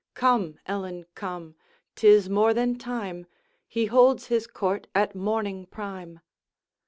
Come, 0.15 0.57
Ellen, 0.65 1.05
come! 1.13 1.53
'tis 1.95 2.27
more 2.27 2.55
than 2.55 2.79
time, 2.79 3.27
He 3.67 3.85
holds 3.85 4.25
his 4.29 4.47
court 4.47 4.87
at 4.95 5.13
morning 5.13 5.67
prime.' 5.67 6.21